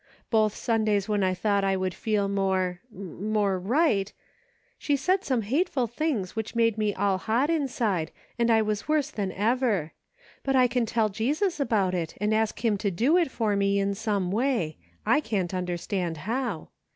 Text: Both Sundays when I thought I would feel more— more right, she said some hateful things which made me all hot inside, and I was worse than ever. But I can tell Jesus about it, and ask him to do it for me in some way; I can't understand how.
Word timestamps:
Both 0.31 0.55
Sundays 0.55 1.07
when 1.07 1.23
I 1.23 1.35
thought 1.35 1.63
I 1.63 1.77
would 1.77 1.93
feel 1.93 2.27
more— 2.27 2.79
more 3.29 3.59
right, 3.59 4.11
she 4.79 4.95
said 4.95 5.23
some 5.23 5.43
hateful 5.43 5.85
things 5.85 6.35
which 6.35 6.55
made 6.55 6.75
me 6.75 6.91
all 6.95 7.19
hot 7.19 7.51
inside, 7.51 8.09
and 8.39 8.49
I 8.49 8.63
was 8.63 8.87
worse 8.87 9.11
than 9.11 9.31
ever. 9.31 9.93
But 10.41 10.55
I 10.55 10.65
can 10.65 10.87
tell 10.87 11.09
Jesus 11.09 11.59
about 11.59 11.93
it, 11.93 12.15
and 12.19 12.33
ask 12.33 12.65
him 12.65 12.79
to 12.79 12.89
do 12.89 13.15
it 13.15 13.29
for 13.29 13.55
me 13.55 13.77
in 13.77 13.93
some 13.93 14.31
way; 14.31 14.77
I 15.05 15.19
can't 15.19 15.53
understand 15.53 16.17
how. 16.25 16.69